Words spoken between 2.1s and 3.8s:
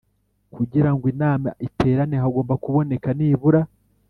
hagomba kuboneka nibura